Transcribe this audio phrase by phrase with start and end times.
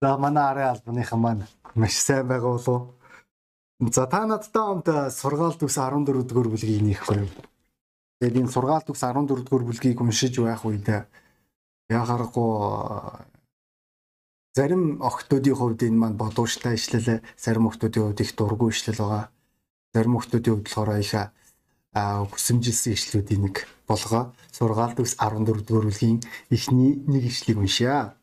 [0.00, 2.94] За манай арын албаныхан маань маш сайн байгаа болов.
[3.92, 7.30] За та надтай хамт сургаал төгс 14 дугаар бүлгийг нээхгүй юм.
[8.20, 10.88] Тэгээд энэ сургаал төгс 14 дугаар бүлгийг уншиж байх үед
[11.92, 12.50] яхаарахгүй
[14.56, 19.24] зарим охтуудын хувьд энэ маань бодууштай ишлэл, зарим охтуудын хувьд их дургүй ишлэл байгаа.
[19.92, 21.12] Зарим охтуудын хувьд болохоор их
[22.32, 23.56] хүсэмжилсэн ишлүүдийн нэг
[23.88, 28.19] болгоо сургаал төгс 14 дугаар бүлгийн эхний нэг ишлэгийг уншъя.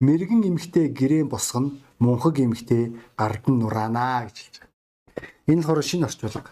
[0.00, 4.70] Мэргэн эмхтэй гэрээ босгоно, мунхаг эмхтэй гардан нураана гэж хэлж байгаа.
[5.50, 6.50] Энэ болохоор шинэ орчуулга.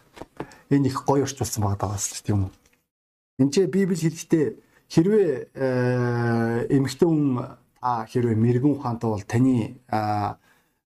[0.75, 2.53] Энэ их гоё орчуулсан байгаа даа шүү дээ юм уу?
[3.39, 4.47] Энд чи Библи хэлэхдээ
[4.91, 5.31] хэрвээ
[6.75, 9.79] эмхтэй хүн та хэрвээ мэрэгэн ухаантай бол таны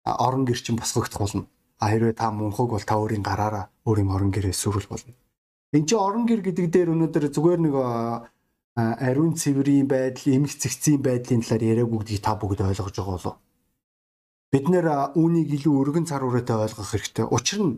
[0.02, 1.46] орон гэр чинь босгогдох болно.
[1.78, 5.14] А хэрвээ та мунхаг бол та өөрийн гараараа өөрийн орон гэрээ сүрүүл болно.
[5.70, 7.74] Энд чи орон гэр гэдэг дээр өнөөдөр зүгээр нэг
[8.78, 13.36] ариун цэврийн байдал, эмх цэгцийн байдлын талаар яриаг бүгдийг та бүгд ойлгож байгаа болов.
[14.54, 14.86] Бид нэр
[15.18, 17.26] үүнийг илүү өргөн цар хүрээтэй ойлгох хэрэгтэй.
[17.26, 17.74] Учир нь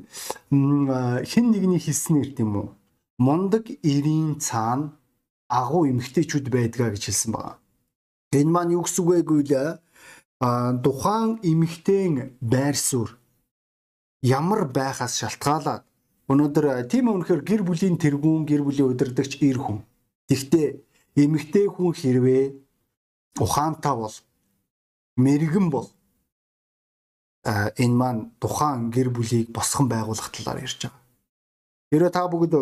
[1.25, 2.69] хэн нэгний хэлсэн нэрт юм уу?
[3.17, 4.93] Мундаг эрийн цаана
[5.49, 7.57] агуу эмхтэйчүүд байдгаа гэж хэлсэн байна.
[8.37, 9.81] Энэ маань юу гэсэн үг вэ гэвэл
[10.85, 13.17] тухайн эмхтэн байр суурь
[14.23, 15.83] ямар байхаас шалтгаалаад
[16.31, 19.83] өнөөдөр тийм үнэхээр гэр бүлийн тэргүүн гэр бүлийн удирдагч ир хүн.
[20.31, 22.45] Гэхдээ эмэгтэй хүн хэрвээ
[23.41, 24.17] ухаантай бол
[25.17, 25.89] мэрэгэн бол
[27.45, 31.01] энэ маань тухайн гэр бүлийг босгон байгуулах талаар ярьж байгаа.
[31.91, 32.55] Хэрвээ та бүгд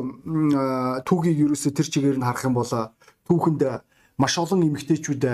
[1.05, 2.73] түүхийг ерөөсө тэр чигээр нь харах юм бол
[3.29, 3.63] түүхэнд
[4.17, 5.25] маш олон эмэгтэйчүүд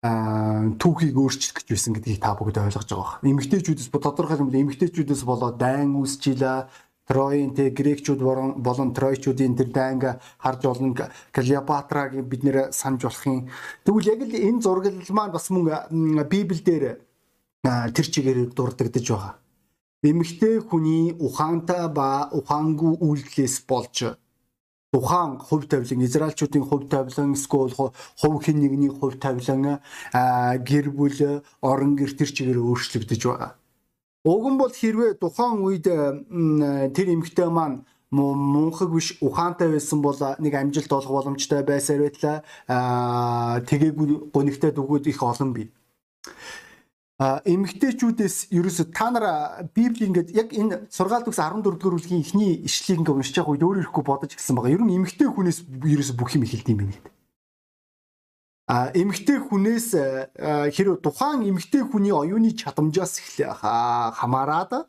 [0.00, 3.20] түүхийг өөрчлөх гэж байсан гэдгийг та бүгд ойлгож байгаа.
[3.20, 6.58] Эмэгтэйчүүдээс тодорхой юм эмэгтэйчүүдээс болоод дайн үүсчихлээ
[7.10, 8.22] Троийн те грекчүүд
[8.62, 10.94] болон тройчүүдийн тэр данга харж олон
[11.34, 13.50] Клеопатрагийн бид нэр санаж болохын.
[13.82, 17.02] Тэгвэл яг л энэ зургал маань бас мөн Библиэлд
[17.66, 19.34] тэр чигээр дурддагдж байгаа.
[20.06, 24.16] Эмэгтэй хүний ухаантай ба ухаангүй үйлдэлээс болж
[24.92, 27.74] тухайн хувь тавилан израилчуудын хувь тавилан эсвэл
[28.20, 29.82] хувь хэн нэгний хувь тавилан
[30.68, 33.59] гэр бүл орон гэр тэр чигээр өөрчлөгдөж байгаа.
[34.24, 35.88] Уг нь бол хэрвээ тухайн үед
[36.92, 42.36] тэр эмэгтэй маань мунхаг биш ухаантай байсан бол нэг амжилт олох боломжтой байсаар байтлаа
[43.64, 45.72] тэгээгүй гонигтай дүгүүд их олон бий.
[47.16, 49.24] А эмэгтэйчүүдээс ерөөсө та нар
[49.72, 53.64] Библи ингээд яг энэ сургаал төгс 14 дугаар бүлгийн эхний ишлэгийг ингээд уншиж байгаа үед
[53.64, 54.72] өөрөө ирэхгүй бодож гисэн байгаа.
[54.72, 57.19] Ер нь эмэгтэй хүнээс ерөөсө бүх юм эхэлдэм гэдэг
[58.70, 59.88] а эмгтэй хүнээс
[60.38, 63.18] хэрэг тухайн эмгтэй хүний оюуны чадамжаас
[63.58, 64.86] хамаарад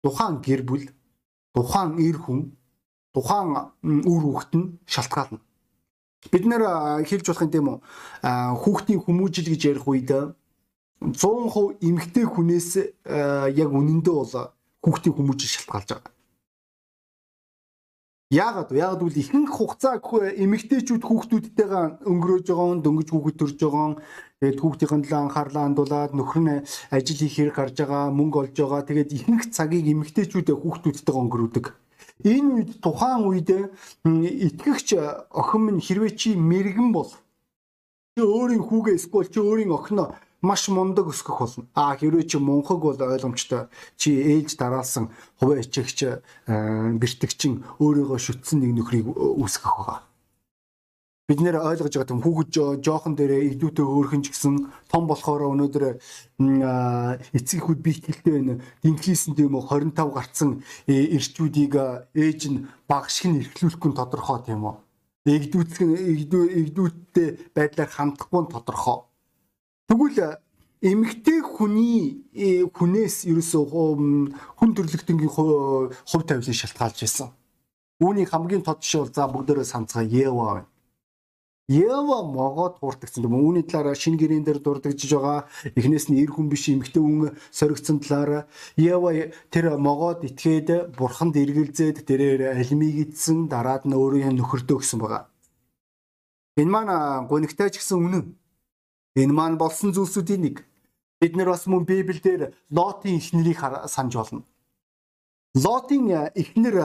[0.00, 0.88] тухайн гэр бүл
[1.52, 2.56] тухайн эр хүн
[3.12, 5.44] тухайн үр хүүхэд нь шалтгаална.
[6.32, 6.62] Бид нэр
[7.04, 7.78] хэлж болох юм тийм үү?
[8.56, 12.70] Хүүхдийн хүмүүжил гэж ярих үед 100% эмгтэй хүнээс
[13.52, 14.34] яг үнэндээ бол
[14.80, 16.15] хүүхдийн хүмүүжил шалтгаалж байгаа.
[18.26, 18.82] Яагаад вэ?
[18.82, 24.02] Яагаад гэвэл ихэнх хугацаа эмэгтэйчүүд хүүхдүүдтэйгээ өнгөрөөж байгаа, дөнгөж хүүхэд төрж байгаа.
[24.42, 28.82] Тэгээд хүүхдийн төлөө анхаарлаа хандуулад нөхөр нь ажил хийх хэрэг гарч байгаа, мөнгө олж байгаа.
[28.82, 31.66] Тэгээд ихэнх цагийг эмэгтэйчүүдээ хүүхдүүдтэйгээ өнгөрөөдөг.
[32.26, 33.50] Энэ үед тухайн үед
[34.02, 34.88] итгэгч
[35.30, 37.14] охин минь хэрвээ чи мэрэгэн бол
[38.18, 41.66] чи өөрийн хүүгээ эсвэл чи өөрийн охиноо маш мундаг өсгөх болно.
[41.74, 43.66] А хэрвээ чи мунхаг бол ойлгомжтой
[43.98, 45.10] чи ээлж дараалсан
[45.42, 50.06] хувь ичгч бэртгчин өөрийгөө шүтсэн нэг нөхрийг үүсгэх байгаа.
[51.26, 55.98] Бид нэр ойлгож байгаа юм хүүхэд жоохон дээрээ идүүтэй өөрхөн ч гэсэн том болохоор өнөөдөр
[57.34, 58.62] эцэг хүүд биетгэлтэй байна.
[58.86, 61.74] Динхлийсэн тийм үү 25 гарцсан эрчүүдийг
[62.14, 64.74] ээж нь баг шиг нь эрхлүүлэхгүй тодорхой тийм үү.
[65.26, 65.82] Игдүүцэх
[66.62, 69.02] игдүүттэй байдлаар хандахгүй тодорхой
[69.86, 70.42] Тэгвэл
[70.82, 73.62] эмэгтэй хүний э, хүнээс ерөөсөө
[74.58, 77.30] хүн төрлөختөнгийн хувь тавилан шалтгаалж байсан.
[78.02, 80.66] Үүний хамгийн тод жишээ бол за бүгдээрээ санацгаа Ева байна.
[81.68, 83.38] Ева могоод хууртагсан юм.
[83.40, 85.48] Үүний талаар шинэ гэрэн дээр дурдгажж байгаа.
[85.74, 88.46] Эхнээс нь эр хүн биш эмэгтэй хүн соригдсон талаар
[88.76, 95.26] Ева тэр могоод итгээд бурханд эргэлзээд тэрээр алимиг идсэн дараад нь өөрийн нөхөрдөө гсэн байгаа.
[96.60, 98.24] Энэ маань гонигтай ч гэсэн үнэн
[99.16, 100.56] Энэ маань болсон зүйлсүүдийн нэг.
[101.20, 104.44] Бид нар бас мөн Библиэлд Лотын эхнэрийг санаж болно.
[105.56, 106.76] Лотын э, эхнэр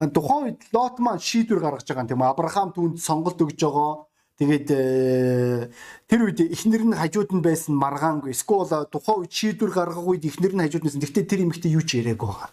[0.00, 4.06] э, тухайн үед Лот маань шийдвэр гаргаж байгаа юм тийм Авраам түүнд сонголт өгж байгаа.
[4.38, 5.70] Тэгээд э,
[6.06, 8.30] тэр үед эхнэр нь хажууд нь байсан маргаангүй.
[8.30, 11.02] Эсвэл тухайн үед шийдвэр гаргах үед эхнэр нь хажууд нь.
[11.02, 12.50] Гэхдээ тэр эмэгтэй юу ч яриаггүй байгаа.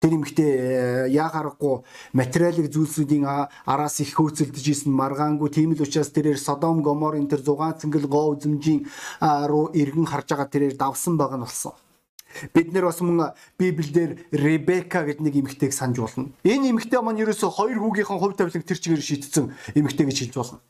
[0.00, 1.84] Тэр эмэгтэй яа харахгүй
[2.16, 3.24] материалын зүйлсүүдийн
[3.68, 8.32] араас их хөөцөлдөж исэн маргаангүй тийм л учраас тэрээр Содом Гоморын тэр 6 цэнгэл гоо
[8.32, 8.88] үзмжийн
[9.20, 11.76] руу иргэн харж байгаа тэрээр давсан байгаа нь болсон.
[12.54, 16.32] Бид нэр бас мөн Библиэлд Ребека гэдэг нэг эмэгтэйг санаж болно.
[16.48, 20.64] Энэ эмэгтэй маань ерөөсө хоёр хүүгийнхэн хувь тавилан тэр чигээр шийтсэн эмэгтэй гэж хэлж болно.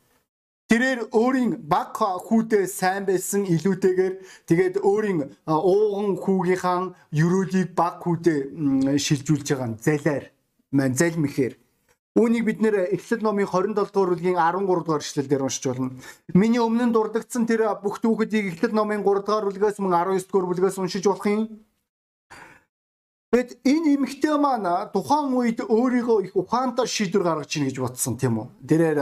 [0.71, 4.15] Тэрээр өөрийн баг хүүдээ сайн байсан илүүтэйгээр
[4.47, 8.39] тэгээд өөрийн ууган хүүгийнхаа ерөөлийг баг хүүдээ
[8.95, 10.25] шилжүүлж байгаа нь залаар
[10.71, 11.59] маань залмихээр
[12.15, 15.95] Үүнийг бид нэр Эхлэл номын 27 дугаар бүлгийн 13 дугаар эшлэл дээр уншиж болно.
[16.35, 20.47] Миний өмнө нь дурдгдсан тэр бүх түүхүүдийг Эхлэл номын 3 дугаар бүлгээс мөн 19 дугаар
[20.51, 21.63] бүлгээс уншиж болох юм.
[23.31, 28.43] Тэгэд энэ эмэгтэй маань тухайн үед өөрийгөө их ухаантай шийдвэр гаргаж ийн гэж бодсон тийм
[28.43, 28.47] үү.
[28.67, 28.99] Тэрээр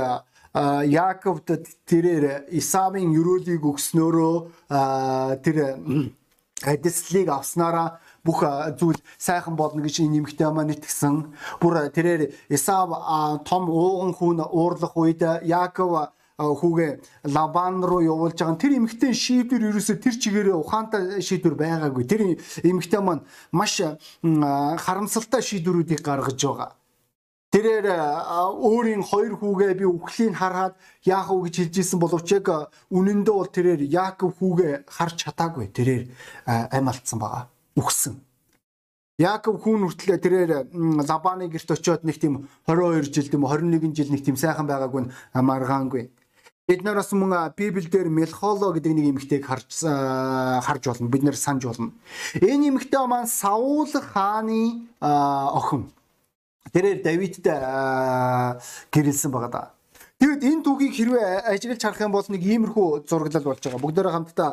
[0.59, 1.49] Яаковд
[1.87, 4.35] тэрээр Исавын ерөөлийг өгснөөрөө
[5.45, 5.57] тэр
[6.67, 8.43] адислыг авснараа бүх
[8.75, 11.31] зүйл сайхан болно гэж энэ нэмэгтэй маань итгэсэн.
[11.63, 12.91] Бүр тэрээр Исав
[13.47, 16.91] том ууган хүн уурлах үед Яаков хүүгээ
[17.35, 18.59] Лабан руу явуулж байгаа.
[18.59, 22.05] Тэр эмэгтэй шийдвэр ерөөсө тэр чигээрээ ухаантай шийдвэр байгаагүй.
[22.07, 23.83] Тэр эмэгтэй маань маш
[24.23, 26.78] харамсалтай шийдвэрүүдийг гаргаж байгаа.
[27.49, 27.89] Тэрээр
[28.61, 31.17] өөрийн хоёр хүүгээ би үхлийг хараад вэ
[31.49, 35.73] гэж хэлж исэн боловч яг үнэндээ бол тэрээр Яаков хүүгээ харж чадаагүй.
[35.73, 36.13] Тэрээр
[36.45, 37.49] амь алдсан байгаа.
[37.73, 38.21] Үхсэн.
[39.17, 40.53] Яаков хүүн хүртлээ тэрээр
[41.09, 46.13] Лабаны герт очиод нэг тийм 22 жил тийм 21 жил нэг тийм сайхан байгаагүй маргаангүй.
[46.69, 51.09] Бид нар бас мөн Библиэлд Мелхоло гэдэг нэг эмэгтэйг харж харж болно.
[51.09, 51.97] Бид нэр санаж болно.
[52.37, 55.89] Энэ эмэгтэй маань Саул хааны охин
[56.79, 57.43] тэрээр Давидд
[58.95, 59.63] гэрэлсэн байгаа да.
[60.19, 63.83] Тэгэд энэ түүхийг хэрвээ ажиглаж харах юм бол нэг иймэрхүү зураглал болж байгаа.
[63.83, 64.51] Бүгдээрээ хамтдаа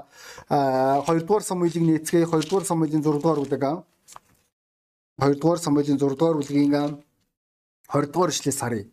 [1.06, 2.30] 2 дугаар Самуилыг нээцгээе.
[2.30, 3.82] 2 дугаар Самуилийн 6 дугаар бүлэг аа.
[5.22, 6.70] 2 дугаар Самуилийн 6 дугаар бүлгийн
[7.90, 8.86] 20 дугаар ишлээс харъя.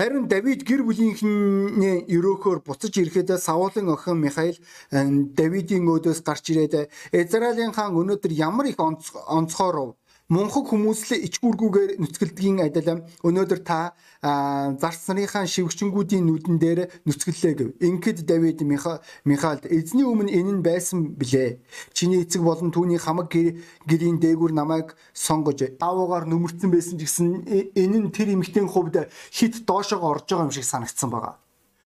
[0.00, 4.56] Харин Давид гэр бүлийнхний өрөөхөөр буцаж ирэхэд Саулын охин Михаил
[4.90, 9.94] Давидын өөдөөс гарч ирээд Израилийн хаан өнөөдөр ямар их онцгоор
[10.32, 13.92] мунхаг хүмүүслээ ичгүүргүүгээр нүцгэлдгийн адил өнөөдөр та
[14.80, 17.68] зарц нарынхаа шивгчэнгүүдийн нүдэн дээр нүцгэллээ гэв.
[17.84, 21.60] Ингээд Давид Михаилд эзний өмнө энэ нь байсан билээ.
[21.92, 27.28] Чиний эцэг болон түүний хамаг гэрийн дээгүр намайг сонгож аавуугаар нүмерцэн байсан ч гэсэн
[27.76, 31.36] энэ нь тэр эмэгтэйн хувьд хит доошоо орж байгаа юм шиг санагдсан байгаа.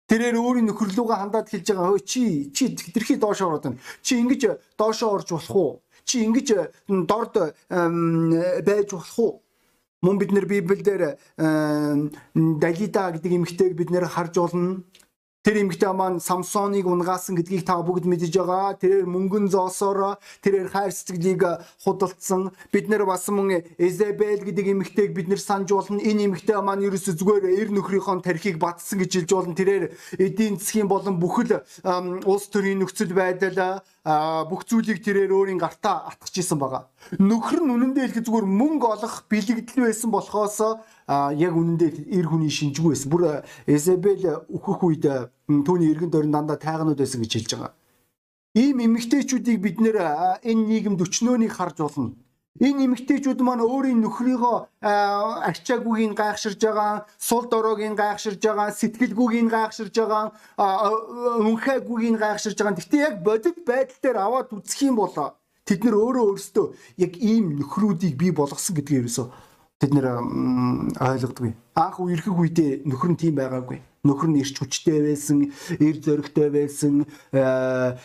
[0.07, 3.83] Тэрээр өөрийн нөхөрлөгөө хандаад хэлж байгаа чи чи тэрхий доошоо ороод байна.
[4.07, 5.73] Чи ингэж доошоо орж болох уу?
[6.07, 6.49] Чи ингэж
[6.89, 7.35] дорд
[7.69, 9.43] байж болох уу?
[10.03, 14.85] Мөн бид нэр Библиэлд Далида гэдэг эмэгтэйг бид нэр харж болно.
[15.47, 18.75] Тэр эмэгтэй маань Самсоныг унгаасан гэдгийг та бүгд мэдэж байгаа.
[18.83, 21.43] Тэрээр мөнгөн зоосоор тэрээр хайр сэтгэлийг
[21.87, 22.51] худалдсан.
[22.75, 26.03] Бид нэр бас мөн Эзебел гэдэг эмэгтэйг бид нэр санаж болно.
[26.03, 29.55] Энэ эмэгтэй маань ерөөсө зүгээр эр нөхрийнхөө тархийг батсан гэж хэлж болно.
[29.55, 31.63] Тэрээр эдийн засгийн болон бүхэл
[32.27, 36.87] улс төрийн нөхцөл байдал бүх зүйлийг тэрээр өөрийн гартаа атгах исэн байгаа.
[37.19, 40.59] Нөхөр нь үнэндээ хэлэх зүгээр мөнгө олох бэлэгдэл байсан болохоос
[41.35, 43.11] яг үнэндээ эр хүний шинжгүй байсан.
[43.11, 45.11] Бүр Эзебел өөхөх үед
[45.51, 47.75] түүний эргэн дөрн дандаа тайганууд байсан гэж хэлж байгаа.
[48.55, 49.99] Ийм эмэгтэйчүүдийг бид нэр
[50.47, 52.15] энэ нийгэмд өчнөөнийг харж болно.
[52.57, 60.33] Энэ эмэгтэйчүүд маань өөрийн нөхрийгөө арчаагүйгийн гайхширж байгаа, сул дороогийн гайхширж байгаа, сэтгэлгүйгийн гайхширж байгаа,
[61.45, 62.79] үнхэгүйгийн гайхширж байгаа.
[62.81, 65.13] Гэхдээ яг бодит байдал дээр аваад үзэх юм бол
[65.69, 66.67] тэд нар өөрөө өөрсдөө
[67.05, 69.27] яг ийм нөхрүүдийг бий болгосон гэдгийг ерөөсөө
[69.77, 70.07] тэд нэр
[70.97, 71.53] ойлгодгүй.
[71.77, 73.85] Анх үерхэг үедээ нөхөр нь тийм байгаагүй.
[74.07, 75.51] Нөхөр нь ирч хүчтэй байсан,
[75.83, 76.95] эр зөрөгтэй байсан,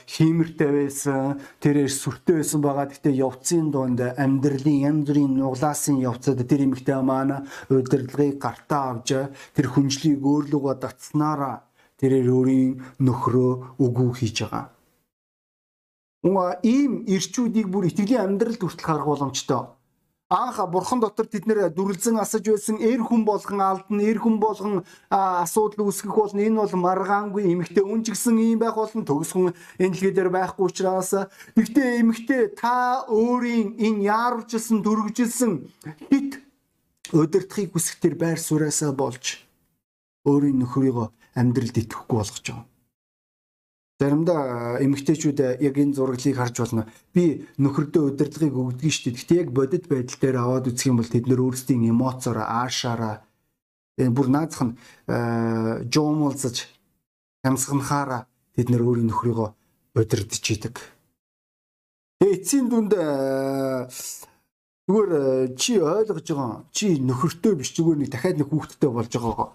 [0.09, 2.89] хиймэртэй байсан, тэрээр сүртэй байсан байгаа.
[2.89, 9.09] Гэтэ явцын донд амьдралын янз бүрийн нуглаасын явцад тэр эмэгтэй маань удирдлагыг гартаа авч
[9.53, 11.69] тэр хүнжлийг өөрлөгөө татснараа
[12.01, 12.71] тэрээр өөрийн
[13.05, 14.65] нөхрөө үгүй хийж байгаа.
[16.25, 19.61] Уга ийм ирчүүдийг бүр итгэлийн амьдралд хүртэл харах боломжтой
[20.31, 22.79] анх бурхан дотор тэд нэр дүрлзэн асаж байсан.
[22.79, 26.39] Эр хүн болгон алдна эр хүн болгон асуудал үүсгэх болно.
[26.39, 29.03] Энэ бол маргаангүй эмэгтэй үн гэсэн ийм байх болно.
[29.03, 31.11] Төгс хүн энэ дэлхий дээр байхгүй учраас.
[31.51, 35.67] Гэхдээ эмэгтэй та өөрийн энэ яарвчилсан дүргжилсэн
[36.07, 36.39] хит
[37.11, 39.43] өдөртхийг хүсэхтэр байр сураасаа болж
[40.23, 42.70] өөрийн нөхрийгөө амьдралд итгэхгүй болгож байгаа
[44.01, 46.89] Заримдаа эмэгтэйчүүд яг энэ зураглыг харж болно.
[47.13, 49.17] Би нөхөрдөө удирдлагыг өгдөг шүү дээ.
[49.21, 53.21] Гэхдээ яг бодит байдал дээр аваад үзэх юм бол тэд нэр өөрсдийн эмоцоор аашаараа
[54.01, 54.73] бүр наадах нь
[55.93, 56.65] жоомолзож
[57.45, 58.25] хамсганахаараа
[58.57, 59.49] тэд нэр өөрийн нөхрийгөө
[59.93, 60.75] удирдах идэг.
[62.17, 62.97] Тэгээ эцсийн дүнд
[64.91, 69.49] Зүгээр э, чи ойлгож байгаа чи нөхөртөө биш зүгээр нэг дахиад нэг хүүхэдтэй болж байгаагаа.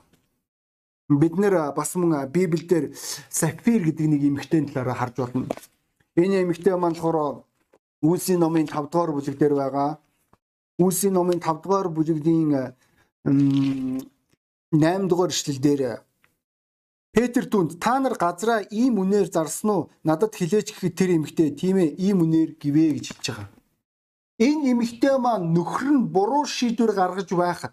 [1.08, 2.98] Бид нэр бас мөн Библиэлд
[3.30, 5.46] Сафир гэдэг нэг эмэгтэйн талаараа харж байна.
[6.18, 7.46] Энэ эмэгтэй маань болохоор
[8.02, 9.98] Үлсийн номын 5 дугаар бүлэг дээр байгаа.
[10.82, 12.74] Үлсийн номын 5 дугаар бүлгийн
[13.22, 16.02] 8 дугаар эшлэл дээр
[17.14, 19.88] Петр түнд та нар газраа ийм үнээр зарсан уу?
[20.04, 23.48] Надад хилээч гэхэд тэр эмэгтэй тийм ээ ийм үнээр гівэ гэж хэлж байгаа.
[24.36, 27.72] Энэ эмэгтэй маань нөхөр нь буруу шийдвэр гаргаж байхад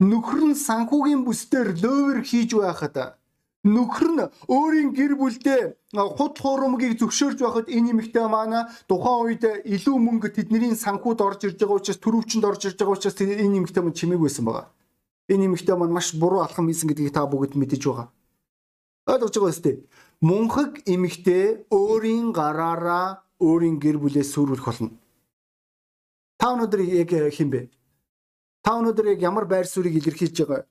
[0.00, 3.18] нөхөр нь санхүүгийн бүсдэр лөөвөр хийж байхад
[3.64, 5.62] нөхөр нь өөрийн гэр бүлдээ
[6.18, 11.58] худ хуурмгийг зөвшөөрж байхад энэ эмэгтэй маань тухайн үед илүү мөнгө тэдний санхүүд орж ирж
[11.64, 14.66] байгаа учраас төрөвчөнд орж ирж байгаа учраас энэ эмэгтэй маань чимээг байсан байгаа.
[15.32, 18.08] Энэ эмэгтэй маань маш буруу алхам хийсэн гэдгийг та бүгд мэдэж байгаа.
[19.08, 19.76] Ойлгож байгаа үстэй.
[20.20, 24.92] Мунхаг эмэгтэй өөрийн гараараа өөрийн гэр бүлээ сүрүүлэх болно.
[26.36, 27.72] Та өнөөдөр яг хин бэ?
[28.64, 30.64] Та өнөөдөр яг ямар байр суурийг илэрхийлж байгаа?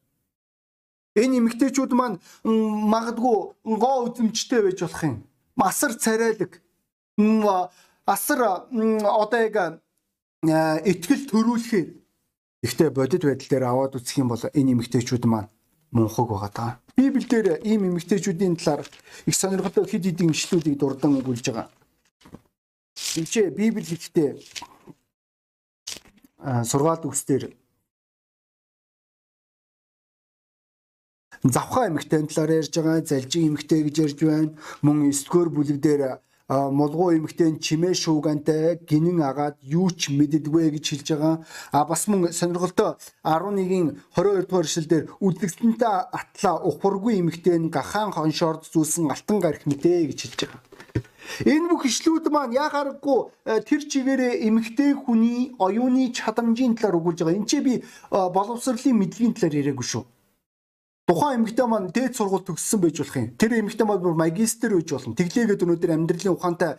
[1.14, 5.18] Энэ эмэгтэйчүүд маань магадгүй гоо үзэмжтэй байж болох юм.
[5.54, 6.58] Масар царайлаг.
[8.10, 9.78] Асар одоо яг
[10.90, 11.88] итгэл төрүүлэхээр
[12.66, 15.54] ихтэй бодит байдал дээр аваад үсэх юм бол энэ эмэгтэйчүүд маань
[15.94, 16.72] мунхаг байгаа даа.
[16.98, 18.90] Библиэлд ийм эмэгтэйчүүдийн талаар
[19.30, 21.70] их сонирхолтой хэд хэдэн ишлүүдийг дурдан өгүүлж байгаа.
[23.22, 24.30] Эвчээ Библи хэлэхдээ
[26.66, 27.54] сургаалт үгсээр
[31.44, 34.56] завхаа эмэгтэй талаар ярьж байгаа, залжин эмэгтэй гэж ярьж байна.
[34.82, 36.02] Мөн 9 дугаар бүлэг дээр
[36.50, 41.36] молгоо эмэгтэй чимээ шуугантай гинэн агаад юу ч мэддэгвэ гэж хэлж байгаа.
[41.72, 49.12] А бас мөн сонирхолтой 11-ийн 22 дугаар эшлэлдэр үлдгэсэнтэй атла ухваргүй эмэгтэй гахаан хоншорд зүүсэн
[49.12, 50.62] алтан гарих мэдээ гэж хэлж байгаа.
[51.48, 57.40] Энэ бүх ишлүүд маань яхааргүй э, тэр чигээрээ эмэгтэй хүний оюуны чадамжийн талаар өгүүлж байгаа.
[57.40, 57.74] Энд чи би
[58.12, 60.04] боловсролын мэдлэгийн талаар яриаггүй шүү.
[61.14, 63.28] Тухайн эмэгтэй маань дээд сургууль төгссөн байж болох юм.
[63.38, 65.14] Тэр эмэгтэй маань бүр магистр байж болно.
[65.14, 66.72] Тэглээгээд өнөөдөр амьдралын ухаантай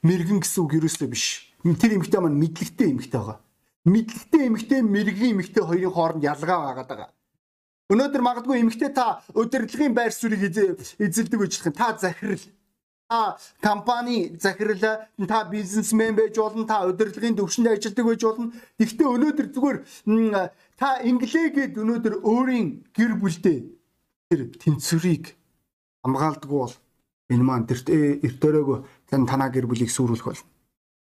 [0.00, 1.52] мэрэгэн гэсэн үг ерөөсөө биш.
[1.60, 3.38] Тэр эмэгтэй маань мэдлэгтэй эмэгтэй байгаа.
[3.84, 7.12] Мэдлэгтэй эмэгтэй мэрэгэн эмэгтэй хоёрын хооронд ялгаа байгаа даа.
[7.92, 11.76] Өнөөдөр магадгүй эмэгтэй та удирдлагын байр суурийг эзэлдэг юм.
[11.76, 12.40] Та захирал
[13.10, 14.78] та компани захирал
[15.28, 19.78] та бизнесмен байж болно та удирдлагын төвшөнд ажилладаг байж болно гэхдээ өнөөдөр зүгээр
[20.80, 23.58] та инглигээд өнөөдөр өөрийн гэр бүлдээ
[24.32, 25.36] тэр тэнцвэрийг
[26.00, 26.72] хамгаалдаг бол
[27.28, 27.84] энэ маань тэр
[28.24, 28.78] эртөөрөөгөө
[29.12, 30.40] тань танаа гэр бүлийг сүрүүлэх бол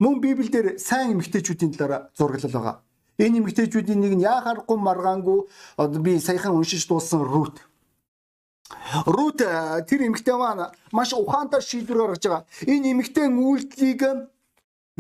[0.01, 2.75] мөн библиэлд сайн эмэгтэйчүүдийн талаар зураглал байгаа.
[3.21, 5.39] Энэ эмэгтэйчүүдийн нэг нь яхаарахгүй маргаангүй
[6.01, 7.61] би саяхан уншиж дууссан рут.
[9.05, 9.37] Рут
[9.85, 12.43] тэр эмэгтэй маань маш ухаантай шийдвэр гаргаж байгаа.
[12.65, 14.01] Энэ эмэгтэй үйлдэлийг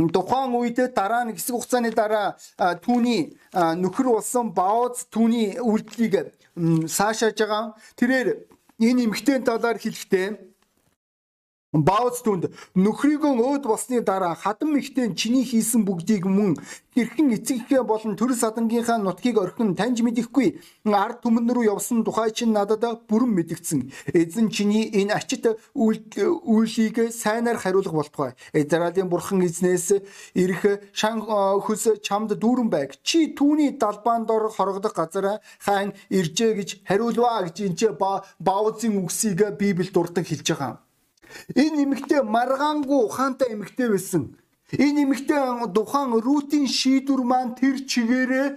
[0.07, 2.39] тухайн үед дараа нь хэсэг хугацааны дараа
[2.79, 6.31] түүний нөхөр болсон Баоз түүний үйлдэлийг
[6.87, 7.75] саашааж байгаа.
[7.99, 8.47] Тэрээр
[8.79, 10.48] энэ эмэгтэй талаар хэлэхдээ
[11.69, 16.57] Баоз түнд нөхрийгөө өөд болсны дараа хадам ихтэй чиний хийсэн бүгдийг мөн
[16.97, 20.57] хэрхэн эцэгхээ болон төр садангийнхаа нутгийг орхин таньж мэдэхгүй
[20.89, 23.85] ард түмэн рүү явсан тухай чинь надад бүрэн мэдгдсэн.
[24.17, 25.45] Эзэн чиний энэ ачит
[25.77, 28.33] үйлийг сайнаар хариулах болтугай.
[28.49, 30.01] Израилийн бурхан эзнээс
[30.33, 32.97] ирэх шан хөс чамд дүүрэн байг.
[33.05, 39.93] Чи түүний далбаан дор хорогдох газар хаан иржээ гэж хариулваа гэж энэ Баозын үгсийг Библиэд
[39.93, 40.88] дурдан хэлж байгаа.
[41.55, 44.23] Энэ эмэгтэй маргаангүй ухаантай эмэгтэй байсан.
[44.77, 45.41] Энэ эмэгтэй
[45.73, 48.47] тухайн рутин шийдвэр маань тэр чигээрээ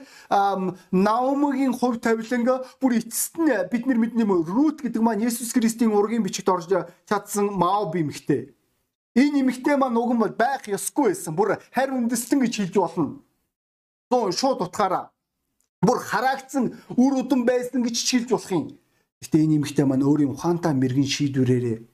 [0.92, 5.96] Наумигийн хувь тавиланга бүр эцэст нь бид нар мэднэ юм рут гэдэг маань Есүс Христийн
[5.96, 6.68] ургийн бичигт орж
[7.08, 8.52] чадсан Маоб эмэгтэй.
[9.16, 11.32] Энэ эмэгтэй маань уг нь бол байх ёсгүй байсан.
[11.32, 13.24] Бүр харь үндэстэн гэж хэлж болно.
[14.12, 15.08] Зөө шууд утгаараа
[15.80, 18.64] бүр хараагцсан үр удам байсан гэж хэлж болох юм.
[19.24, 21.91] Гэтэ энэ эмэгтэй маань өөрийн ухаантай мэрэгэн шийдвэрээрээ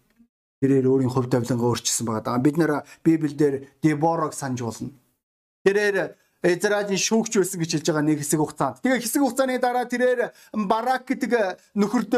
[0.63, 2.39] тэрээр өөрийн хувь тавилангаа өөрчилсөн байгаа.
[2.39, 4.91] Бид нэр Библиэлд Деборог санаж болно.
[5.65, 8.79] Тэрээр Израилийн шүүгч байсан гэж хэлж байгаа нэг хэсэг хугацаанд.
[8.79, 10.31] Тэгээ хэсэг хугацааны дараа тэрээр
[10.71, 12.15] Барак гэдэг нөхөрд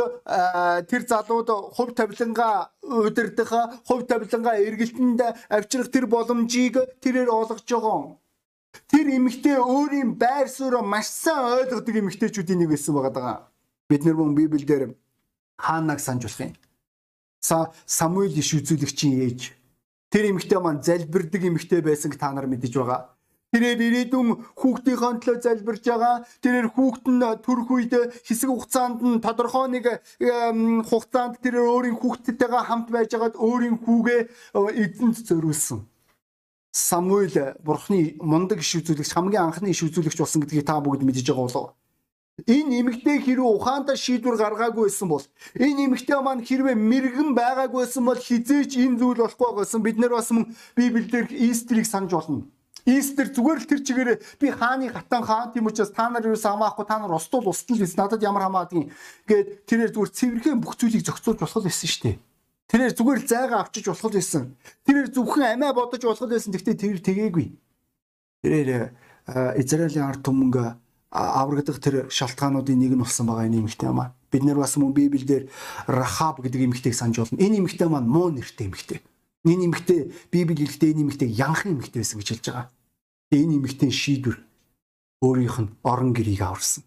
[0.92, 8.20] тэр залууд хувь тавилангаа удирдах, хувь тавилангаа эргэлтэнд авчрах тэр боломжийг тэрээр олгож байгаа.
[8.92, 13.36] Тэр эмэгтэй өөрийн байр суурь маш сайн ойлгодог эмэгтэйчүүдийн нэг байсан байгаа даа.
[13.88, 15.00] Бид нар мөн Библиэлд
[15.56, 16.52] хаанаг санаж болох юм.
[17.40, 19.40] Самуэль иш үзүүлэгчийн ээж.
[20.12, 23.16] Тэр эмэгтэй маань залбирдаг эмэгтэй байсан та нар мэдэж байгаа.
[23.50, 24.28] Тэрээр ирээдүйн
[24.62, 26.22] хүүхдийнхээ төлөө залбирж байгаа.
[26.38, 27.92] Тэрээр хүүхд нь төрөх үед
[28.22, 30.06] хэсэг хугацаанд нь тодорхой нэг
[30.86, 34.20] хугацаанд тэрээр өөрийн хүүхдтэйгээ хамт байж байгаад өөрийн хүүгээ
[34.54, 35.82] эзэнт зориулсан.
[36.70, 41.46] Самуэль бурхны мундаг иш үзүүлэгч хамгийн анхны иш үзүүлэгч болсон гэдгийг та бүгд мэдэж байгаа
[41.50, 41.74] болов.
[42.46, 45.24] Энэ эмэгтэй хэрвээ ухаантай шийдвэр гаргаагүй байсан бол
[45.58, 49.82] энэ эмэгтэй маань хэрвээ мэрэгэн байгаагүй байсан бол хизээч энэ зүйл болохгүй байсан.
[49.82, 52.46] Бид нэр бас мөн Библиэлд Истрийг санаж болно.
[52.86, 56.86] Истер зүгээр л тэр чигээр би хааны хатан хаан тийм учраас та нар юу самаахгүй
[56.88, 58.88] та нар устдал устдал гэсэн надад ямар хамаадаг юм
[59.28, 62.16] гээд тэрээр зүгээр цэвэрхэн бүх зүйлийг зохицуулж болох байсан шүү дээ.
[62.72, 64.44] Тэрээр зүгээр л зайгаа авчиж болох байсан.
[64.88, 66.50] Тэрээр зөвхөн амиа бодож болох байсан.
[66.56, 67.46] Гэхдээ тэр тэгээгүй.
[68.40, 68.70] Тэрээр
[69.60, 70.79] Израилийн ард түмэнг
[71.10, 74.14] аврагдах тэр шалтгаануудын нэг нь болсон байгаа энэ эмэгтэй маа.
[74.30, 75.50] Бид нэр бас мөн Библиэлд
[75.90, 77.42] Рахаб гэдэг эмэгтэйг санаж болно.
[77.42, 79.02] Энэ эмэгтэй маань муу нэртэй эмэгтэй.
[79.44, 80.00] Энэ эмэгтэй
[80.30, 82.70] Библи хэлдэг энэ эмэгтэй янхан эмэгтэй байсан гэж хэлж байгаа.
[83.34, 84.38] Энэ эмэгтэй шийдвэр
[85.18, 86.84] өөрийнх нь орон гэрийг аварсан.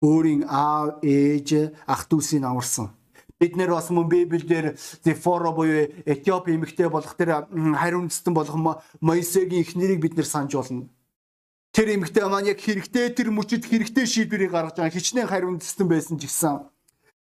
[0.00, 2.96] Өөрийн аав, ээж, ах дүүсийг аварсан
[3.38, 9.62] бид нэр бас мөн Библиэлд Зефоро буюу Этиоп эмэгтэй болох тэр хариун үндэстэн болох Моисегийн
[9.62, 10.90] эхнэрийг бид нэр санаж болно.
[11.78, 14.98] Тэр эмэгтэй маань яг хэрэгтэй тэр мөчөд хэрэгтэй шийдвэрийг гаргаж байгаа.
[14.98, 16.66] Хичнээн хариун үндэстэн байсан ч гэсэн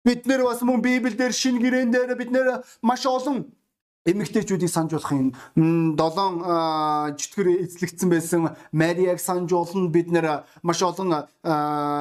[0.08, 3.52] бид нэр бас мөн Библиэлд шин гэрээн дээр бид нэр маш олон
[4.08, 5.36] эмэгтэйчүүдийг санаж болох юм.
[6.00, 6.40] Долоон
[7.20, 11.28] чөтгөр эзлэгдсэн байсан Марияг санаж болно бид нэр маш олон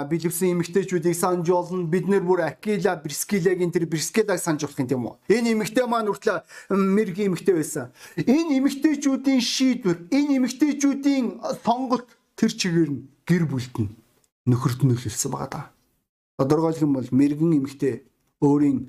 [0.08, 5.04] билевсэн эмэгтэйчүүдийг санаж болно бид нэр бүр Акила Брискилагийн тэр Брискилаг санаж болох юм тийм
[5.04, 5.20] үү?
[5.36, 7.92] Энэ эмэгтэй маань хүртэл мэргийн эмэгтэй байсан.
[8.16, 12.08] Энэ эмэгтэйчүүдийн шийдвэр энэ эмэгтэйчүүдийн сонголт
[12.38, 13.96] тэр чигээр нь гэр бүлд нь
[14.50, 15.66] нөхөрт нөлөөлсөн байгаа даа
[16.38, 17.96] тодорхойлох юм бол мэрэгэн эмэгтэй
[18.46, 18.80] өөрийн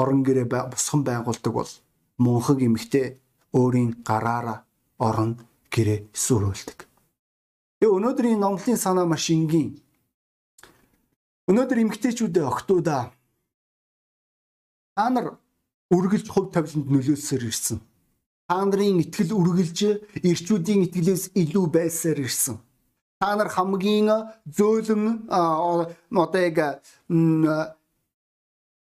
[0.00, 1.72] орон гэрээ босгон байгуулдаг бол
[2.16, 3.20] мунхаг эмэгтэй
[3.52, 4.64] өөрийн гараараа
[4.98, 5.36] орон
[5.72, 6.78] гэрээ сүрүүлдэг.
[7.80, 9.76] Тэгээ өнөөдрийн номлын санаа маш энгийн.
[11.48, 13.12] Өнөөдөр эмэгтэйчүүдээ октоудаа
[14.96, 15.36] та нар
[15.92, 17.78] үргэлж хувь тавиланд нөлөөлсөөр ирсэн.
[18.48, 19.78] Та нарын итгэл үргэлж
[20.24, 22.56] ирчүүдийн итгэлээс илүү байсаар ирсэн.
[23.20, 24.08] Та нар хамгийн
[24.48, 26.80] зөөлөн одоо яг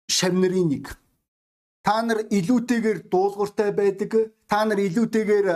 [0.04, 0.92] шавнырын нэг.
[1.80, 4.36] Та нар илүүтэйгээр дуулууртай байдаг.
[4.52, 5.48] Та нар илүүтэйгээр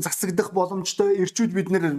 [0.00, 1.20] засагдах боломжтой.
[1.20, 1.92] Ирчүүд бид нэр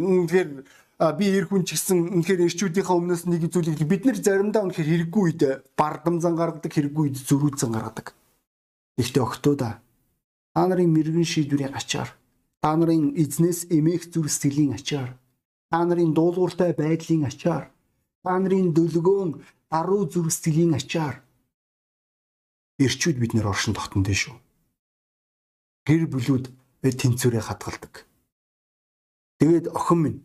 [1.19, 5.21] би эр хүн ч гэсэн үнэхээр ирчүүдийнхээ өмнөөс нэг зүйлийг бид нэр заримдаа үнэхээр хэрэггүй
[5.21, 5.41] үед
[5.77, 8.15] бардамзан гаргадаг хэрэггүй үед зөрүүцэн гаргадаг.
[8.97, 9.84] Ихтэй огтууда
[10.55, 12.09] та нарын мэрэгэн шийдвэрийн ачаар
[12.63, 15.19] та нарын эзнээс эмээх зүр сэтгэлийн ачаар
[15.67, 17.65] та нарын дуулууртай байдлын ачаар
[18.23, 19.31] та нарын дөлгөөн
[19.77, 21.19] аруу зүр сэтгэлийн ачаар
[22.79, 24.35] эрчүүд бид нэр оршин тогтсон дээ шүү.
[25.87, 26.45] Гэр бүлүүд
[26.81, 28.07] тэнцвэрээ хадгалдаг.
[29.39, 30.19] Тэгээд охин минь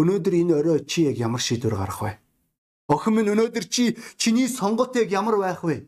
[0.00, 2.12] өнөөдөр энэ орой чи яг ямар шийдвэр гарах вэ?
[2.88, 5.84] Охин минь өнөөдөр чи чиний сонголт яг ямар байх вэ?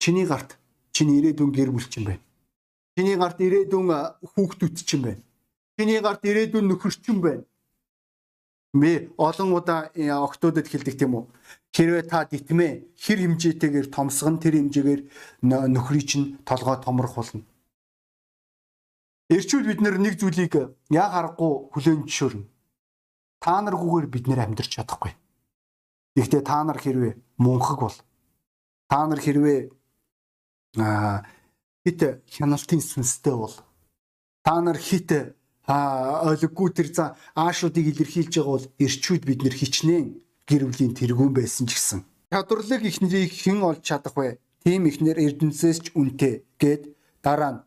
[0.00, 0.56] Чиний гарт
[0.94, 2.22] чиний ирээдүйн гэр бүл чинь байна.
[2.94, 3.90] Чиний гарт ирээдүйн
[4.22, 5.22] хүүхдүүд чинь байна.
[5.76, 7.44] Чиний гарт ирээдүйн нөхөр чинь байна.
[8.74, 11.24] Мэ олон удаа октодод хэлдэг тийм үү?
[11.74, 15.02] Хэрвээ та дитмээ хэр хэмжээтэйгээр томсгон тэр хэмжээгээр
[15.74, 17.42] нөхрий чинь толгой томрох болно.
[19.30, 20.54] Эрчүүд бид нэг зүйлийг
[20.90, 22.46] яа харахгүй хүлээн зөвшөөрнө.
[23.42, 25.14] Та наргүйгээр бид нэр амьдрч чадахгүй.
[26.18, 27.98] Гэхдээ та нар хэрвээ мунхаг бол
[28.90, 29.70] та нар хэрвээ
[30.74, 33.54] хит хяналтын сүнстэй бол
[34.44, 40.06] та нар хит ойлггүй тэр за аашуудыг илэрхийлж байгаа бол эрчүүд бид нэр хичнээн
[40.48, 42.00] гэр бүлийн тэргүүн байсан ч гэсэн
[42.34, 44.42] чадварлаг ихнэрийг хэн олж чадах вэ?
[44.66, 46.82] Тийм ихнэр эрдэнэсээс ч үнэтэй гэд
[47.22, 47.60] дараа нь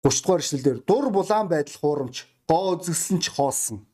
[0.00, 2.16] 30 дугаар эшлэлдэр дур булаан байдал хуурамч
[2.48, 3.84] гоо үзэгсэн ч хоосон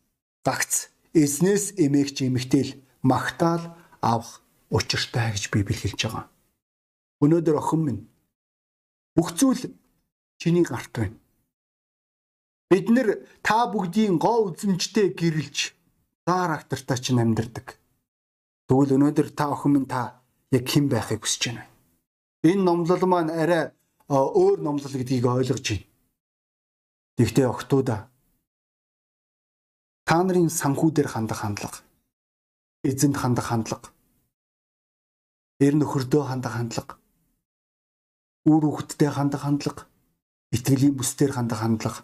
[0.46, 6.30] загц эзнээс эмээгч эмэгтэл магтаал авах учиртай гэж Библи хэлж байгаа.
[7.24, 8.02] Өнөөдөр охин минь
[9.16, 9.62] бүх зүйл
[10.40, 11.18] чиний гарт байна.
[12.70, 13.08] Бид нэр
[13.42, 15.76] та бүгдийн гоо үзэмжтэй гэрэлж
[16.26, 17.76] заар актартаа чинь амьдардаг.
[18.68, 21.68] Тэгвэл өнөөдөр та охин минь та яг хэн байхыг хүсэж байна.
[22.42, 23.76] Энэ номлол маань арай
[24.08, 25.86] өөр номлол гэдгийг ойлгож байна.
[27.16, 28.00] Тэгвэл охтуудаа
[30.08, 31.78] та нарын санхүүдээр хандах хандлага,
[32.84, 33.88] эзэнд хандах хандлага,
[35.60, 36.98] эр нөхөрдөө хандах хандлага,
[38.46, 39.86] үр хүүхэдтэй хандах хандлага,
[40.54, 42.02] итгэлийн бүсдээр хандах хандлага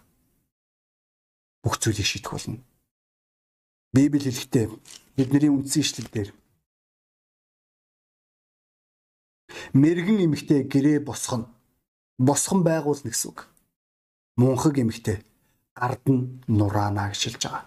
[1.63, 2.63] бүх зүйлийг шийдэх болно.
[3.93, 4.65] Библи хэлэхдээ
[5.17, 6.29] бидний үндсэн ишлэл дээр
[9.73, 11.49] мэрэгэн эмэгтэй гэрээ босгоно.
[12.17, 13.47] Босгон байгуулна гэсэн үг.
[14.37, 15.23] Мунхаг эмэгтэй
[15.75, 17.65] ард нь нураана гэж хэлж байгаа.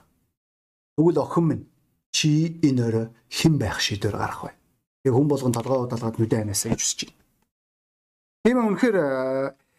[0.96, 1.64] Тэгвэл охин минь
[2.12, 4.52] чи энэ өрөө хэн байх шийдвэр гарах вэ?
[5.02, 7.21] Тэгээ хүн болгон толгой удалгаад нүдэ анасаа гэж хүсэж байна.
[8.42, 8.96] Тийм үнэхээр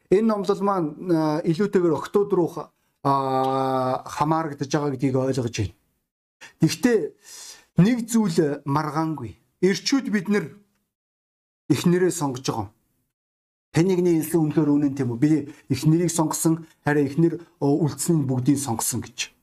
[0.07, 0.89] энэ номлол маань
[1.43, 2.49] илүүтэйгээр октод руу
[3.03, 5.75] хамаарагдаж байгаа гэдгийг ойлгож байна.
[6.63, 6.99] Гэхдээ
[7.83, 9.35] нэг зүйл маргаангүй.
[9.59, 10.45] Ирчүүд бид нар
[11.67, 12.71] эхнэрээ сонгож байгаа.
[13.75, 15.19] Таныг нэг хэлсэн үнэхээр үнэн тийм үү?
[15.19, 15.29] Би
[15.67, 19.33] эхнэрийг сонгосон, харин эхнэр үлдсэн бүгдийг сонгосон гэж.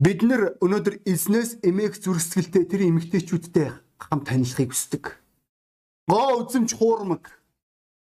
[0.00, 5.04] Бид нар өнөөдөр эзнээс эмээх зүрхсгэлтэй тэр эмэгтэйчүүдтэй хам танилцахыг хүсдэг.
[6.06, 7.34] Гоо үзэмж хуурмаг.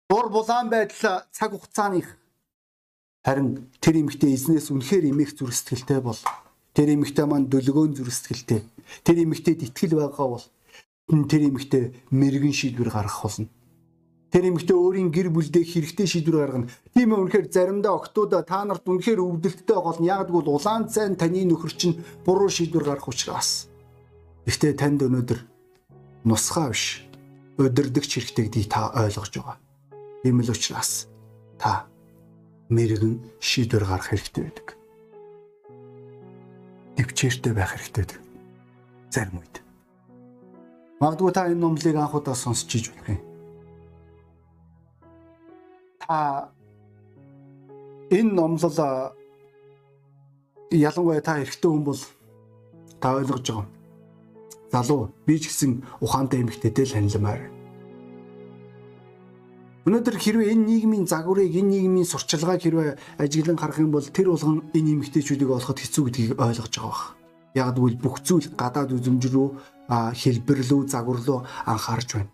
[0.10, 2.16] Дур булаан байдал цаг хугацааных
[3.28, 6.16] харин тэр эмэгтэй эзнээс үнэхээр эмээх зүрхсгэлтэй бол
[6.72, 8.64] тэр эмэгтэй маань дөлгөөн зүрхсгэлтэй.
[9.04, 10.46] Тэр эмэгтэйд итгэл байгаа бол
[11.28, 11.84] тэр эмэгтэй
[12.16, 13.52] мэрэгэн шийдвэр гаргах болно.
[14.32, 16.72] Тэр эмэгтэй өөрийн гэр бүлдээ хэрэгтэй шийдвэр гаргана.
[16.96, 21.20] Тийм ээ үнэхээр заримдаа октоуда та нарт үнэхээр өвдөлттэй гол нь яг гэвэл улаан цайн
[21.20, 23.68] таны нөхөр чинь буруу шийдвэр гаргах учраас.
[24.48, 25.40] Гэхдээ танд өнөөдөр
[26.24, 27.09] нусхаа биш
[27.60, 29.58] өдөрдөгч хэрэгтэй гэдгийг та ойлгож байгаа.
[30.24, 31.12] Тийм л учраас
[31.60, 31.86] та
[32.72, 34.68] мэрэгэн шийдвэр гаргах хэрэгтэй байдаг.
[36.96, 38.20] Төвчээртэй байх хэрэгтэй байдаг.
[39.12, 39.56] Зарим үед.
[41.04, 43.30] Магадгүй та энэ номлыг анх удаа сонсч иж болох юм
[46.10, 46.50] та
[48.10, 49.14] энэ номлол
[50.74, 52.02] ялангуяа та эрэгтэй хүн бол
[53.02, 53.79] та ойлгож байгаа.
[54.70, 57.42] Залуу би ч гэсэн ухаантай эмэгтэйтэй л ханилмаар.
[59.90, 64.70] Өнөөдөр хэрвээ энэ нийгмийн загварыг энэ нийгмийн сурчлагыг хэрвээ ажиглан харах юм бол тэр болгон
[64.78, 67.04] энэ эмэгтэйчүүдийг олоход хэцүү гэдгийг ойлгож байгаа бах.
[67.58, 69.48] Яг тэгвэл бүх зүйл гадаад үзмж рүү
[69.90, 72.30] хэлбэрлүү загвар руу анхаарч байна.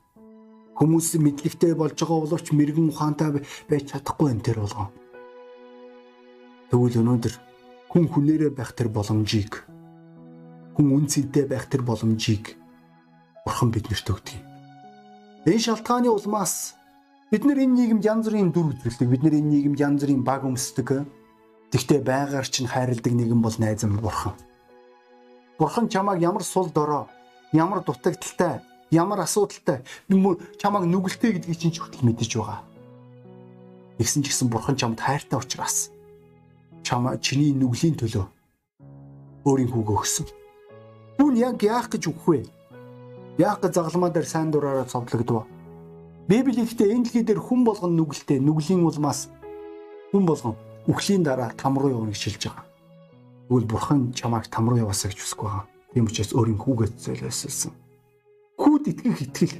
[0.75, 3.29] Хүмүүс мэдлэгтэй болж байгаа боловч мэрэгэн ухаантай
[3.71, 4.87] байж чадахгүй энэ төр болгоо.
[6.67, 7.33] Тэгвэл өнөөдөр
[7.87, 9.63] хүн хүнээрээ байх тэр боломжийг
[10.75, 12.59] хүн үнцэнтэй байх тэр боломжийг
[13.45, 14.37] Бурхан биднэрт өгдөг.
[15.45, 16.75] Энэ шалтгааны улмаас
[17.31, 19.07] бид нар энэ нийгэмд янз бүрийн дүр үзүүлдэг.
[19.09, 21.05] Бид нар энэ нийгэмд янз бүрийн баг өмсдөг.
[21.69, 24.33] Тэгтээ байгаар чинь хайрладаг нэгэн бол найз минь Бурхан.
[25.61, 27.05] Бурхан чамааг ямар сул дорой,
[27.53, 28.59] ямар дутагдaltaй
[28.91, 29.83] ямар асуудалтай
[30.59, 32.61] чамайг нүгэлтэй гэдгийг чинь ч хүртэл мэдэж байгаа.
[33.97, 35.91] Тэгсэн ч гэсэн бурхан чамд хайртай учраас
[36.83, 38.25] чамаа чиний нүглийн төлөө
[39.47, 40.27] өөрийн хүүгөө өгсөн.
[41.17, 42.39] Түүн яг яах гэж өгөх вэ?
[43.37, 45.47] Яах гэж загалмаа дээр сайн дураараа цовдлогдов.
[46.27, 49.29] Библи ихтэй энэ дэлхий дээр хүн болгон нүгэлтэй, нүглийн улмаас
[50.11, 50.55] хүн болгон
[50.87, 52.65] үхлийн дараа там руу явна гэж хэлж байгаа.
[53.47, 55.67] Тэгвэл бурхан чамайг там руу яваасаа гэж хүсэхгүй байгаа.
[55.93, 57.73] Тийм учраас өөрийн хүүгээ зөөлөсөлсөн
[58.55, 59.57] Хүүд итгэх итгэл.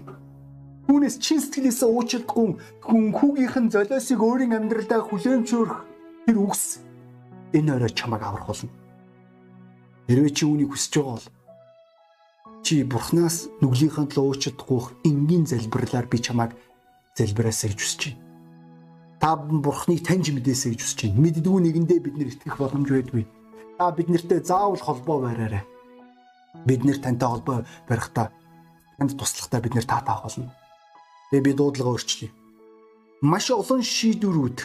[0.87, 2.47] Түүнээс чин сэтгэлээсээ уучлахгүй
[2.79, 5.79] хүн хүүгийнх нь золиосыг өөрийн амьдралдаа хүлээн зөвшөөрөх
[6.23, 6.79] тэр үгс
[7.51, 8.71] энэ өрөө чамайг аврах болно.
[10.07, 11.27] Хэрвээ чи үүнийг хүсэж байгаа бол
[12.65, 16.57] чи бурхнаас нүглийнхаа төлөө уучлахгүй энгийн залбирлаар би чамайг
[17.13, 18.21] залбираасаа гэж хүсэж байна.
[19.21, 21.21] Та бурхныг таньж мэдээсэй гэж хүсэж байна.
[21.21, 23.23] Мэддгүү нэгэндээ бид нэр итгэх боломж байдгүй.
[23.77, 25.61] Та биднэртэй заавал холбоо бариарай.
[26.65, 28.33] Бид нэр тантай холбоо барихдаа
[28.97, 30.49] танд туслахтаа бид нэр таатаах болно.
[31.29, 32.33] Тэгээ би дуудлага өөрчлөе.
[33.21, 34.59] Маш олон шийдвэрүүд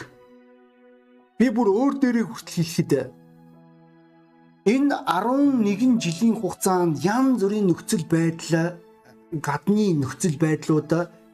[1.37, 2.91] би бүр өөр дээрээ хүртэл хэлэхэд
[4.65, 8.77] энэ 11 жилийн хугацаанд янз бүрийн нөхцөл байдал
[9.33, 10.91] гадны нөхцөл байдлууд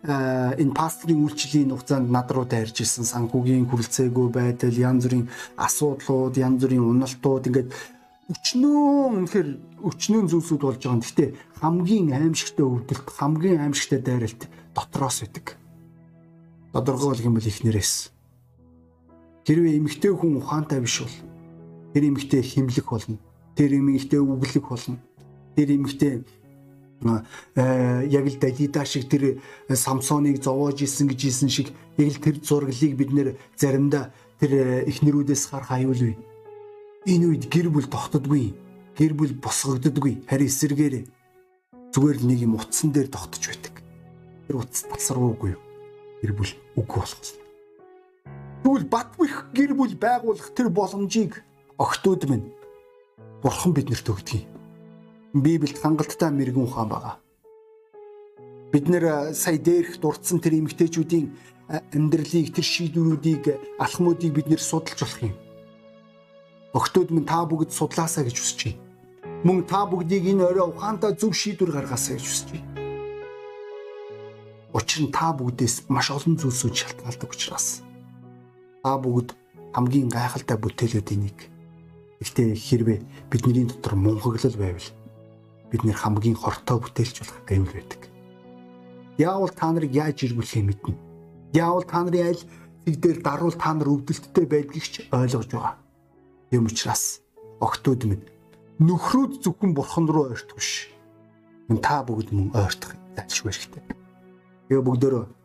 [0.07, 5.27] энэ пастрын үйлчлэлийн хугацаанд над руу дайрж исэн санхүүгийн хүрэлцээгүй байдал янз бүрийн
[5.59, 7.69] асуудлууд янз бүрийн уналтууд ингээд
[8.31, 8.83] өчнөө
[9.19, 9.49] үнэхээр
[9.87, 11.03] өчнөө зүйлсүүд болж байгаа.
[11.03, 11.29] Гэхдээ
[11.63, 14.41] хамгийн аимшигтай өвдөлт, хамгийн аимшигтай дайралт
[14.75, 15.55] дотроос үүдэг.
[16.75, 18.11] Тодорхойлох юм бол ихнэрээс.
[19.47, 21.15] Хэрвээ эмэгтэй хүн ухаантай биш бол
[21.93, 23.17] тэр эмэгтэй химлэх болно.
[23.55, 24.97] Тэр эмэгтэй үглэх болно.
[25.55, 26.23] Тэр эмэгтэй
[27.03, 32.93] яг л Далида шиг тэр Самсоныг зовоож исэн гэж исэн шиг яг л тэр зураглыг
[32.97, 36.17] бид нэр заримдаа тэр эхнэрүүдээс харах аюулгүй
[37.07, 38.51] Энэ үед гэр бүл тогтдоггүй.
[38.99, 40.27] Гэр бүл босгогддоггүй.
[40.27, 41.03] Харин эсэргээрээ
[41.95, 43.79] зүгээр л нэг юм утсан дээр тогтож байдаг.
[44.51, 45.61] Тэр утас тасруугүй юу?
[46.19, 47.23] Гэр бүл үгүй болох.
[48.59, 51.46] Тэгвэл бат бих гэр бүл байгуулах тэр боломжийг
[51.77, 52.53] огтуд минь
[53.41, 54.49] Бурхан биднэрт өгдөг юм.
[55.33, 57.15] Библиэд хангалттай мэрэгэн ухаан байгаа.
[58.71, 61.25] Бид нэр сая дээрх дурдсан тэр эмгтээчүүдийн
[61.93, 63.43] амьдралыг тэр шийдвэрүүдийг
[63.77, 65.35] алхмуудыг бид нэр судалж болох юм
[66.77, 68.81] Өгтөд минь та бүгд судлаасаа гэж хүсэж байна.
[69.47, 72.69] Мөн та бүгдийг энэ орой ухаантай зөв шийдвэр гаргаасаа гэж хүсэж байна.
[74.77, 77.81] Учир нь та бүгдээс маш олон зүйлсүүд шалтгаалдаг учраас
[78.83, 79.33] та бүгд
[79.73, 81.37] хамгийн гайхалтай бүтээлүүдийн нэг.
[82.17, 82.99] Гэхдээ хэрвээ
[83.29, 84.89] бидний дотор мунхаглал байвал
[85.69, 88.01] бид нэр хамгийн хортой бүтээлч болох гэвэл байдаг.
[89.21, 90.95] Яавал та нарыг яаж иргүүлэхээ мэднэ.
[91.53, 92.43] Яавал та нарын аль
[92.85, 95.75] тэгдэл даруул та нар өвдөлттэй байдгийг ч ойлгож байгаа.
[96.49, 97.21] Тийм учраас
[97.61, 98.25] огтуд минь
[98.79, 100.89] нөхрүүд зөвхөн бурхан руу ойртох биш.
[101.69, 103.83] Мөн та бүгд мөн ойртох зайлшгүй хэрэгтэй.
[104.69, 105.36] Тэгээ бүгдөө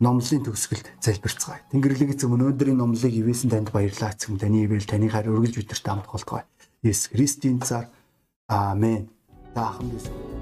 [0.00, 1.64] номлын төгсгөлд залбирцгаая.
[1.72, 6.06] Тэнгэрлэг эзэм өнөөдрийн номлыг ивэсэн танд баярлалаа эцэм таны ивэл таны хайр өргөлж бидэрт хамт
[6.12, 6.44] болтугай.
[6.84, 7.88] Есүс Христийн цаар
[8.48, 9.08] Аамен.
[9.54, 10.35] Та хамт